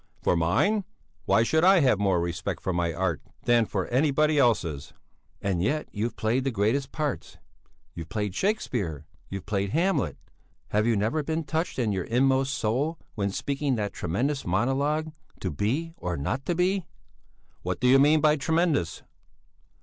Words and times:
"For 0.23 0.35
mine? 0.35 0.83
Why 1.25 1.43
should 1.43 1.63
I 1.63 1.81
have 1.81 1.99
more 1.99 2.19
respect 2.19 2.59
for 2.63 2.73
my 2.73 2.91
art 2.91 3.21
than 3.43 3.67
for 3.67 3.85
anybody 3.89 4.39
else's?" 4.39 4.93
"And 5.43 5.61
yet 5.61 5.89
you've 5.91 6.15
played 6.15 6.43
the 6.43 6.49
greatest 6.49 6.91
parts! 6.91 7.37
You've 7.93 8.09
played 8.09 8.33
Shakespeare! 8.33 9.05
You've 9.29 9.45
played 9.45 9.69
Hamlet! 9.73 10.17
Have 10.69 10.87
you 10.87 10.95
never 10.95 11.21
been 11.21 11.43
touched 11.43 11.77
in 11.77 11.91
your 11.91 12.05
inmost 12.05 12.55
soul 12.55 12.97
when 13.13 13.29
speaking 13.29 13.75
that 13.75 13.93
tremendous 13.93 14.43
monologue: 14.43 15.11
To 15.41 15.51
be 15.51 15.93
or 15.97 16.17
not 16.17 16.47
to 16.47 16.55
be...." 16.55 16.87
"What 17.61 17.79
do 17.79 17.87
you 17.87 17.99
mean 17.99 18.21
by 18.21 18.37
tremendous?" 18.37 19.03